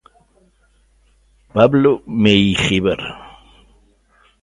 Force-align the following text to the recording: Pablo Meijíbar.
Pablo 1.55 1.91
Meijíbar. 2.23 3.01